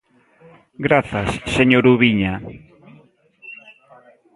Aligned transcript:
Grazas, 0.85 1.29
señor 1.55 1.83
Ubiña. 1.93 2.33